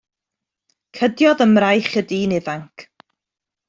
Cydiodd 0.99 1.45
ym 1.47 1.55
mraich 1.59 1.93
y 2.05 2.07
dyn 2.15 2.37
ifanc. 2.43 2.91